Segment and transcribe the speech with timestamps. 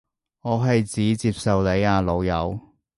[0.41, 2.59] 我係指接受你啊老友